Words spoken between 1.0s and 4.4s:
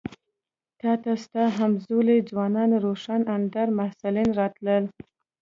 ته ستا همزولي ځوانان روښان اندي محصلین